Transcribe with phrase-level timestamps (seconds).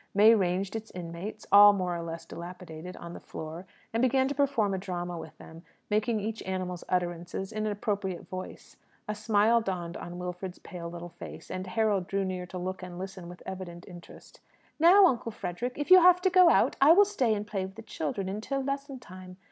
[0.15, 4.33] May ranged its inmates all more or less dilapidated on the floor, and began to
[4.33, 8.77] perform a drama with them, making each animal's utterances in an appropriate voice.
[9.07, 12.97] A smile dawned on Wilfred's pale little face, and Harold drew near to look and
[12.97, 14.39] listen with evident interest.
[14.79, 17.75] "Now, Uncle Frederick, if you have to go out, I will stay and play with
[17.75, 19.37] the children, until lesson time.